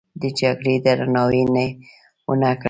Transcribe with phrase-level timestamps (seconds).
[0.21, 1.67] د جرګې درناوی یې
[2.27, 2.59] ونه کړ.